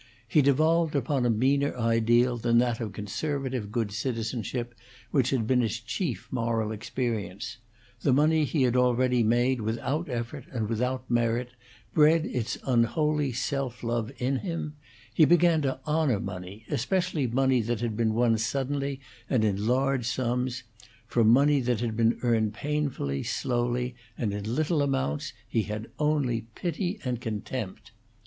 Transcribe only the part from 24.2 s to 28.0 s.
in little amounts, he had only pity and contempt.